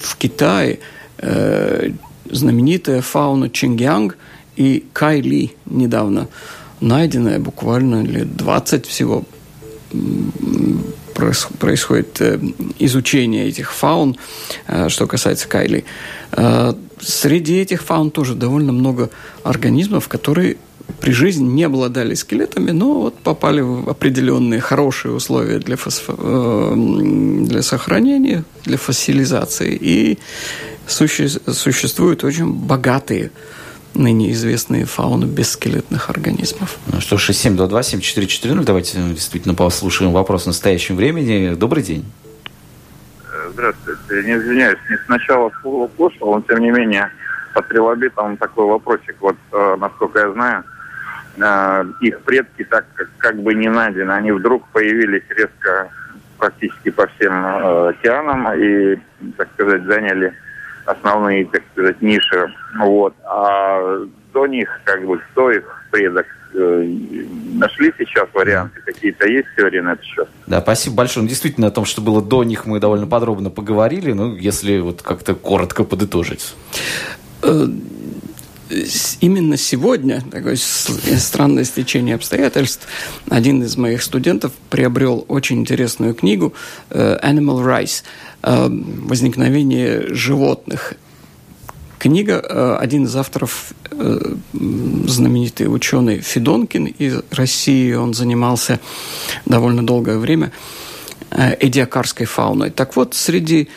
[0.00, 0.78] в Китае
[1.18, 1.90] э,
[2.30, 4.16] знаменитая фауна Чингянг
[4.56, 6.28] и Кайли недавно
[6.80, 9.24] найденная буквально лет 20 всего
[11.58, 12.40] происходит э,
[12.78, 14.16] изучение этих фаун,
[14.66, 15.84] э, что касается Кайли.
[16.98, 19.10] Среди этих фаун тоже довольно много
[19.42, 20.56] организмов, которые
[21.00, 26.14] при жизни не обладали скелетами, но вот попали в определенные хорошие условия для, фосфо...
[26.74, 29.76] для сохранения, для фасилизации.
[29.80, 30.18] И
[30.86, 31.28] суще...
[31.28, 33.30] существуют очень богатые
[33.94, 36.78] ныне известные фауны бесскелетных организмов.
[36.92, 41.54] Ну что, 67227440, давайте действительно послушаем вопрос в настоящем времени.
[41.54, 42.04] Добрый день.
[43.52, 44.00] Здравствуйте.
[44.26, 45.50] Не извиняюсь, не сначала
[45.96, 47.10] слушал, но тем не менее
[47.54, 49.16] по трилобитам такой вопросик.
[49.20, 50.64] Вот, э, насколько я знаю,
[51.36, 54.12] э, их предки так как, как бы не найдены.
[54.12, 55.90] Они вдруг появились резко
[56.38, 58.96] практически по всем э, океанам и,
[59.36, 60.34] так сказать, заняли
[60.86, 62.52] основные, так сказать, ниши.
[62.78, 63.14] Вот.
[63.24, 66.96] А до них, как бы, кто их предок, э,
[67.54, 70.28] нашли сейчас варианты какие-то, есть теории на этот счет?
[70.46, 71.22] Да, спасибо большое.
[71.22, 75.02] Ну, действительно, о том, что было до них, мы довольно подробно поговорили, ну, если вот
[75.02, 76.54] как-то коротко подытожить.
[79.20, 82.86] Именно сегодня, такое странное стечение обстоятельств,
[83.28, 86.54] один из моих студентов приобрел очень интересную книгу
[86.88, 88.04] э, «Animal Rights»
[88.42, 90.94] э, «Возникновение животных».
[91.98, 98.80] Книга, э, один из авторов, знаменитый ученый Федонкин из России, он занимался
[99.46, 100.52] довольно долгое время
[101.30, 102.70] эдиакарской фауной.
[102.70, 103.68] Так вот, среди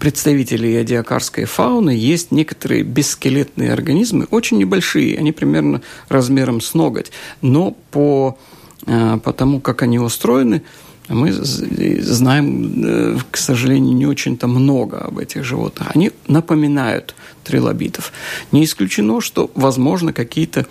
[0.00, 7.76] представителей адиакарской фауны есть некоторые бесскелетные организмы, очень небольшие, они примерно размером с ноготь, но
[7.90, 8.38] по,
[8.86, 10.62] э, по тому, как они устроены,
[11.08, 15.88] мы знаем, э, к сожалению, не очень-то много об этих животных.
[15.94, 18.12] Они напоминают трилобитов.
[18.52, 20.66] Не исключено, что, возможно, какие-то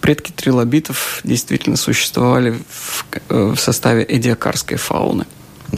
[0.00, 5.24] предки трилобитов действительно существовали в, э, в составе эдиакарской фауны.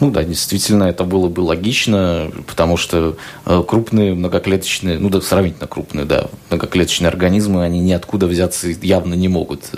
[0.01, 5.67] Ну да, действительно, это было бы логично, потому что э, крупные многоклеточные, ну да, сравнительно
[5.67, 9.71] крупные, да, многоклеточные организмы, они ниоткуда взяться явно не могут.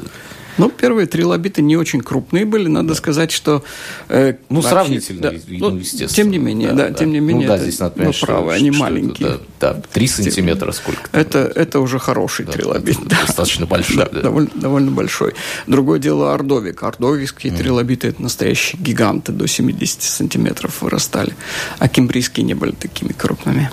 [0.60, 2.94] Ну, первые три лобита не очень крупные были, надо да.
[2.94, 3.64] сказать, что...
[4.08, 6.08] Э, ну, вообще, сравнительно, да, ну, естественно.
[6.08, 6.94] Тем не менее, да, да, да.
[6.94, 9.28] тем не менее, ну, да, здесь надо понять, ну, правы, они что маленькие.
[9.28, 12.98] Это, да, да, 3 сантиметра сколько это, это уже хороший да, трилобит.
[13.10, 13.16] Да.
[13.26, 13.96] Достаточно большой.
[13.96, 14.20] Да, да.
[14.20, 15.34] Довольно, довольно большой.
[15.66, 16.82] Другое дело ордовик.
[16.82, 17.56] Ордовикские mm.
[17.56, 21.34] трилобиты– это настоящие гиганты, до 70 сантиметров вырастали.
[21.78, 23.70] А кембрийские не были такими крупными.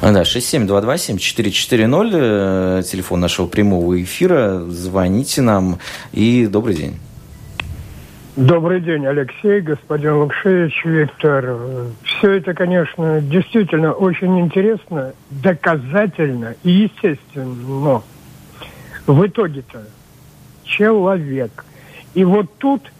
[0.00, 4.60] Да, 67227440, э, телефон нашего прямого эфира.
[4.68, 5.78] Звоните нам
[6.12, 6.98] и добрый день.
[8.34, 11.54] Добрый день, Алексей, господин Лукшевич, Виктор.
[12.02, 17.54] Все это, конечно, действительно очень интересно, доказательно и естественно.
[17.54, 18.04] Но
[19.06, 19.86] в итоге-то
[20.64, 21.64] человек.
[22.14, 22.90] И вот тут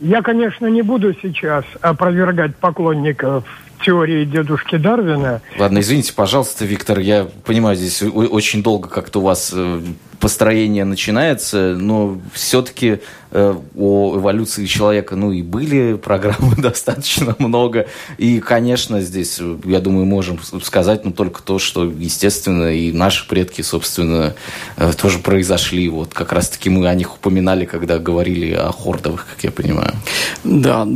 [0.00, 3.44] я, конечно, не буду сейчас опровергать поклонников
[3.84, 5.40] теории дедушки Дарвина.
[5.58, 9.80] Ладно, извините, пожалуйста, Виктор, я понимаю, здесь очень долго как-то у вас э,
[10.20, 17.86] построение начинается, но все-таки э, о эволюции человека, ну и были программы достаточно много,
[18.18, 23.62] и, конечно, здесь, я думаю, можем сказать, ну только то, что, естественно, и наши предки,
[23.62, 24.34] собственно,
[24.76, 29.42] э, тоже произошли, вот как раз-таки мы о них упоминали, когда говорили о хордовых, как
[29.42, 29.94] я понимаю.
[30.44, 30.86] Да,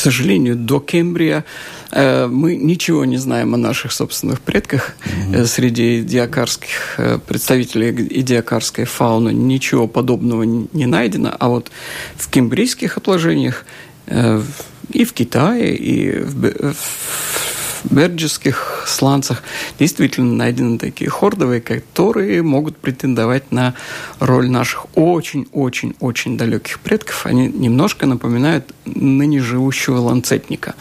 [0.00, 1.44] сожалению, до Кембрия
[1.92, 4.96] э, мы ничего не знаем о наших собственных предках.
[5.04, 5.46] Mm-hmm.
[5.46, 11.34] Среди диакарских э, представителей идиакарской фауны ничего подобного не найдено.
[11.38, 11.70] А вот
[12.16, 13.64] в кембрийских отложениях
[14.92, 16.74] и в Китае, и в,
[17.84, 19.42] берджеских сланцах
[19.78, 23.74] действительно найдены такие хордовые, которые могут претендовать на
[24.18, 27.26] роль наших очень-очень-очень далеких предков.
[27.26, 30.74] Они немножко напоминают ныне живущего ланцетника.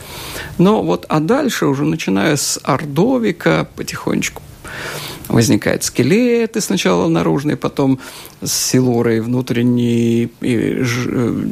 [0.58, 4.42] Но вот, а дальше уже начиная с Ордовика потихонечку
[5.30, 8.00] возникают скелеты сначала наружные, потом
[8.42, 10.86] с силурой внутренние и э,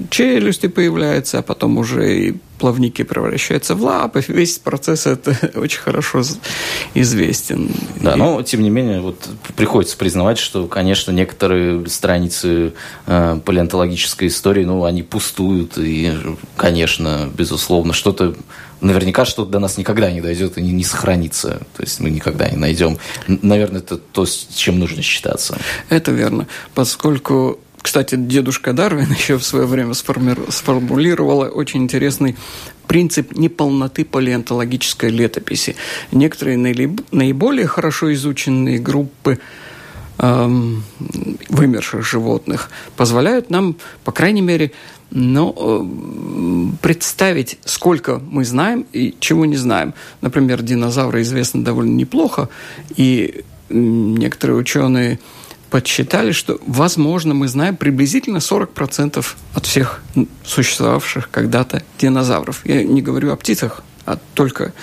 [0.10, 4.24] челюсти появляются, а потом уже и плавники превращаются в лапы.
[4.28, 6.24] Весь процесс это очень хорошо
[6.96, 7.70] известен.
[8.02, 8.18] Да, и...
[8.18, 12.74] но тем не менее вот приходится признавать, что, конечно, некоторые страницы
[13.06, 16.14] э, палеонтологической истории, ну, они пустуют, и,
[16.56, 18.36] конечно, безусловно, что-то
[18.82, 21.62] наверняка что-то до нас никогда не дойдет и не, не сохранится.
[21.76, 22.98] То есть мы никогда не найдем.
[23.28, 25.58] Наверное, это то, с чем нужно считаться.
[25.90, 26.48] Это верно.
[26.74, 32.36] Поскольку кстати, дедушка Дарвин еще в свое время сформулировал очень интересный
[32.88, 35.76] принцип неполноты палеонтологической летописи.
[36.12, 39.40] Некоторые наиболее хорошо изученные группы
[40.18, 40.84] эм,
[41.50, 44.72] вымерших животных позволяют нам, по крайней мере,
[45.12, 49.94] ну, э, представить, сколько мы знаем и чего не знаем.
[50.22, 52.50] Например, динозавры известны довольно неплохо,
[52.96, 55.20] и некоторые ученые
[55.70, 60.02] подсчитали, что, возможно, мы знаем приблизительно 40% от всех
[60.44, 62.62] существовавших когда-то динозавров.
[62.66, 64.74] Я не говорю о птицах, а только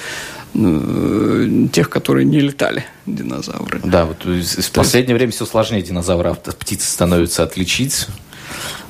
[0.54, 3.80] э, тех, которые не летали, динозавры.
[3.82, 8.06] Да, вот в последнее время все сложнее динозавров от птиц становится отличить.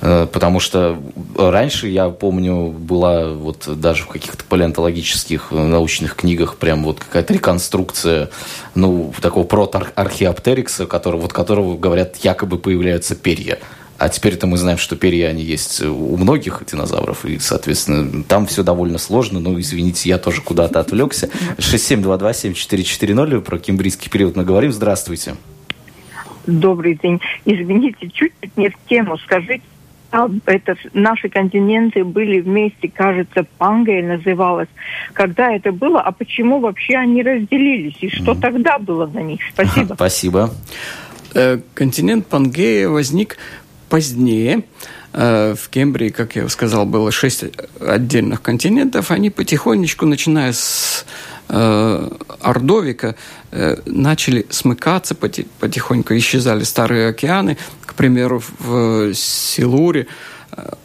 [0.01, 0.99] Э, потому что
[1.37, 7.33] раньше, я помню, была вот даже в каких-то палеонтологических э, научных книгах прям вот какая-то
[7.33, 8.31] реконструкция,
[8.75, 13.59] ну, такого протоархеоптерикса, которого, вот которого, говорят, якобы появляются перья.
[13.97, 18.65] А теперь-то мы знаем, что перья, они есть у многих динозавров, и, соответственно, там все
[18.65, 19.39] довольно сложно.
[19.39, 21.31] Ну, извините, я тоже куда-то отвлекся.
[21.59, 24.73] 67227440, про кембрийский период мы говорим.
[24.73, 25.37] Здравствуйте.
[26.47, 27.21] Добрый день.
[27.45, 29.17] Извините, чуть не в тему.
[29.19, 29.63] Скажите,
[30.15, 34.69] а это, наши континенты были вместе, кажется, Пангая называлась.
[35.13, 37.97] Когда это было, а почему вообще они разделились?
[38.01, 38.41] И что mm.
[38.41, 39.41] тогда было на них?
[39.53, 39.95] Спасибо.
[39.97, 40.51] Спасибо.
[41.35, 43.39] Э, континент Пангея возник
[43.89, 44.63] позднее.
[45.13, 47.45] Э, в Кембрии, как я сказал, было шесть
[47.81, 49.11] отдельных континентов.
[49.11, 51.07] Они потихонечку, начиная с
[51.49, 53.15] Ордовика,
[53.85, 57.59] начали смыкаться, потихоньку исчезали старые океаны.
[57.85, 60.07] К примеру, в Силуре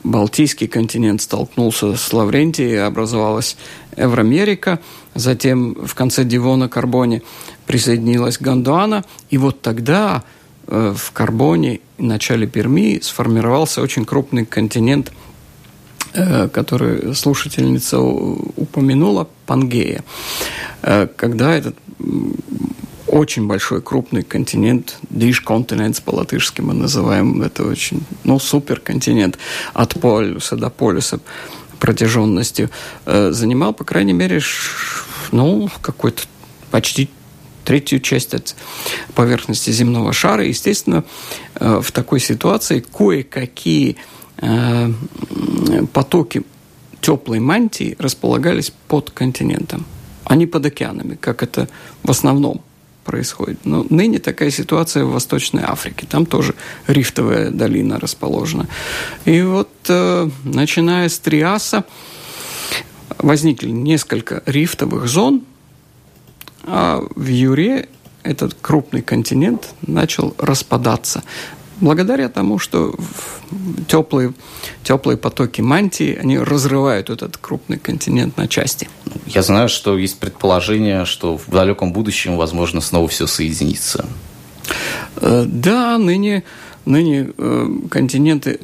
[0.03, 3.57] Балтийский континент столкнулся с Лаврентией, образовалась
[3.95, 4.79] Евроамерика,
[5.15, 7.21] затем в конце Дивона Карбоне
[7.65, 10.23] присоединилась Гондуана, и вот тогда
[10.67, 15.28] э, в Карбоне в начале Перми сформировался очень крупный континент, э,
[16.13, 20.03] который слушательница упомянула, Пангея.
[20.81, 21.75] Э, когда этот
[23.07, 29.37] очень большой, крупный континент, Диш континент по-латышски мы называем, это очень, ну, суперконтинент
[29.73, 31.19] от полюса до полюса
[31.79, 32.69] протяженностью,
[33.05, 34.41] э, занимал, по крайней мере,
[35.31, 36.23] ну, какой-то
[36.69, 37.09] почти
[37.65, 38.55] третью часть от
[39.15, 40.43] поверхности земного шара.
[40.43, 41.03] Естественно,
[41.55, 44.18] э, в такой ситуации кое-какие э,
[45.93, 46.43] потоки
[47.01, 49.85] теплой мантии располагались под континентом,
[50.25, 51.67] а не под океанами, как это
[52.03, 52.61] в основном
[53.03, 53.65] происходит.
[53.65, 56.05] Но ныне такая ситуация в Восточной Африке.
[56.07, 56.53] Там тоже
[56.87, 58.67] рифтовая долина расположена.
[59.25, 61.85] И вот э, начиная с Триаса
[63.17, 65.41] возникли несколько рифтовых зон,
[66.63, 67.89] а в Юре
[68.21, 71.23] этот крупный континент начал распадаться
[71.81, 72.95] благодаря тому, что
[73.87, 74.33] теплые,
[74.83, 78.89] теплые потоки мантии, они разрывают этот крупный континент на части.
[79.27, 84.05] Я знаю, что есть предположение, что в далеком будущем, возможно, снова все соединится.
[85.17, 86.43] Э, да, ныне,
[86.85, 88.59] ныне э, континенты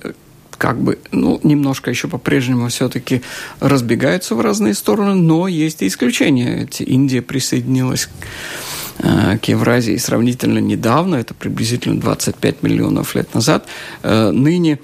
[0.57, 3.21] как бы, ну, немножко еще по-прежнему все-таки
[3.59, 6.67] разбегаются в разные стороны, но есть и исключения.
[6.79, 13.65] Индия присоединилась Э, к Евразии сравнительно недавно, это приблизительно 25 миллионов лет назад.
[14.03, 14.79] Э, ныне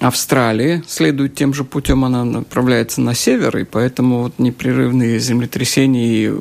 [0.00, 6.32] Австралия следует тем же путем, она направляется на север, и поэтому вот непрерывные землетрясения и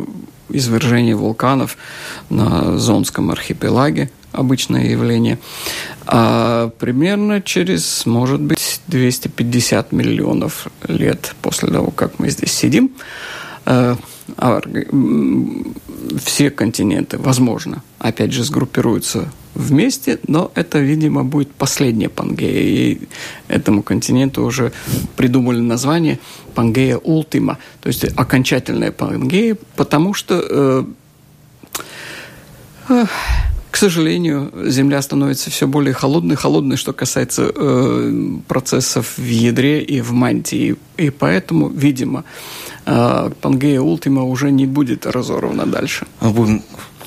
[0.49, 1.78] извержения вулканов
[2.30, 5.38] на Зонском архипелаге обычное явление.
[6.05, 12.91] А примерно через, может быть, 250 миллионов лет после того, как мы здесь сидим,
[13.65, 13.95] э,
[16.23, 22.61] все континенты, возможно, опять же, сгруппируются вместе, но это, видимо, будет последняя Пангея.
[22.61, 23.01] И
[23.47, 24.71] этому континенту уже
[25.15, 26.19] придумали название
[26.55, 30.84] Пангея Ултима, то есть окончательная Пангея, потому что э,
[32.89, 33.05] э,
[33.72, 40.01] к сожалению, Земля становится все более холодной, холодной, что касается э, процессов в ядре и
[40.01, 40.76] в мантии.
[40.97, 42.26] И поэтому, видимо,
[42.86, 46.05] э, Пангея Ултима уже не будет разорвана дальше.
[46.19, 46.61] Мы будем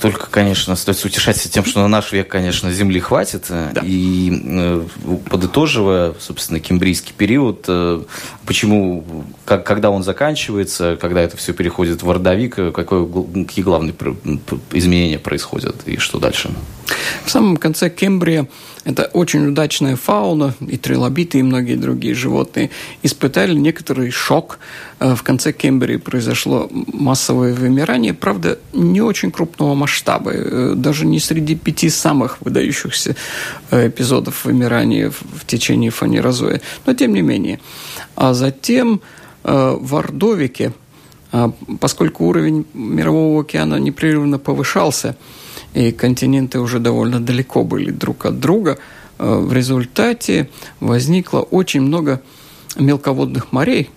[0.04, 3.46] только, конечно, стоит утешаться тем, что на наш век, конечно, Земли хватит.
[3.48, 3.80] Да.
[3.82, 4.86] И э,
[5.30, 8.02] подытоживая, собственно, кембрийский период, э,
[8.44, 9.02] почему,
[9.46, 13.06] как, когда он заканчивается, когда это все переходит в Ордовик, какое,
[13.46, 13.94] какие главные
[14.72, 16.50] изменения происходят и что дальше?
[17.24, 18.46] В самом конце Кембрия
[18.84, 22.70] это очень удачная фауна, и трилобиты, и многие другие животные
[23.02, 24.58] испытали некоторый шок.
[25.00, 31.18] Э, в конце Кембрии произошло массовое вымирание, правда, не очень крупного масштаба, э, даже не
[31.18, 33.16] среди пяти самых выдающихся
[33.70, 37.60] э, эпизодов вымирания в течение фанерозоя, но тем не менее.
[38.16, 39.00] А затем
[39.42, 40.72] в Ордовике,
[41.78, 45.16] поскольку уровень Мирового океана непрерывно повышался,
[45.74, 48.78] и континенты уже довольно далеко были друг от друга.
[49.18, 50.48] Э, в результате
[50.80, 52.22] возникло очень много
[52.76, 53.90] мелководных морей,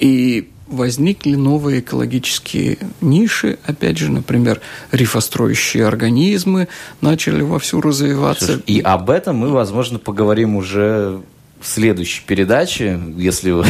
[0.00, 6.68] и возникли новые экологические ниши, опять же, например, рифостроящие организмы
[7.00, 8.62] начали вовсю развиваться.
[8.66, 11.20] И об этом мы, возможно, поговорим уже
[11.62, 13.66] в следующей передаче, если вы...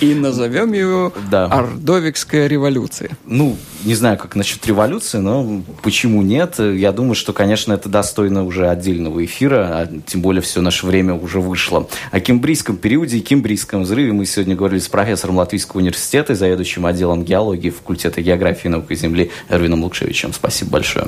[0.00, 1.46] И назовем его да.
[1.46, 3.10] «Ордовикская революция».
[3.24, 6.58] Ну, не знаю, как насчет революции, но почему нет?
[6.58, 11.14] Я думаю, что, конечно, это достойно уже отдельного эфира, а тем более все наше время
[11.14, 11.88] уже вышло.
[12.10, 17.24] О кембрийском периоде и кембрийском взрыве мы сегодня говорили с профессором Латвийского университета, заведующим отделом
[17.24, 20.34] геологии факультета географии и науки Земли Эрвином Лукшевичем.
[20.34, 21.06] Спасибо большое.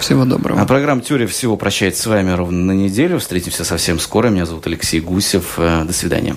[0.00, 0.60] Всего доброго.
[0.60, 3.18] А программа «Теория всего» прощается с вами ровно на неделю.
[3.18, 4.28] Встретимся совсем скоро.
[4.28, 5.35] Меня зовут Алексей Гусев.
[5.58, 6.36] Э, до свидания.